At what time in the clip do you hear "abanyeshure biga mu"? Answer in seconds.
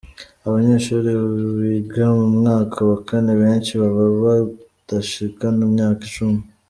0.47-2.27